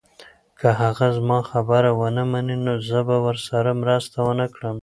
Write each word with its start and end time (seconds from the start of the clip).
که 0.59 0.67
هغه 0.81 1.07
زما 1.17 1.39
خبره 1.51 1.91
ونه 1.99 2.23
مني، 2.31 2.57
زه 2.89 2.99
به 3.07 3.17
ورسره 3.25 3.71
مرسته 3.81 4.17
ونه 4.27 4.47
کړم. 4.55 4.77